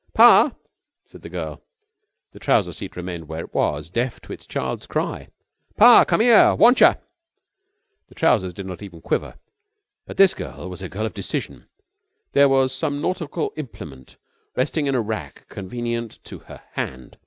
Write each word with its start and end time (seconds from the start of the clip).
"Pa!" 0.15 0.55
said 1.05 1.21
the 1.21 1.29
girl. 1.29 1.61
The 2.31 2.39
trouser 2.39 2.73
seat 2.73 2.95
remained 2.95 3.27
where 3.27 3.41
it 3.41 3.53
was 3.53 3.91
deaf 3.91 4.19
to 4.21 4.33
its 4.33 4.47
child's 4.47 4.87
cry. 4.87 5.27
"Pa! 5.77 6.05
Commere! 6.05 6.55
Wantcha!" 6.57 6.99
The 8.09 8.15
trousers 8.15 8.55
did 8.55 8.65
not 8.65 8.81
even 8.81 8.99
quiver. 9.01 9.35
But 10.07 10.17
this 10.17 10.33
girl 10.33 10.67
was 10.71 10.81
a 10.81 10.89
girl 10.89 11.05
of 11.05 11.13
decision. 11.13 11.67
There 12.31 12.49
was 12.49 12.73
some 12.73 12.99
nautical 12.99 13.53
implement 13.57 14.17
resting 14.55 14.87
in 14.87 14.95
a 14.95 15.01
rack 15.01 15.45
convenient 15.49 16.17
to 16.23 16.39
her 16.39 16.63
hand. 16.71 17.19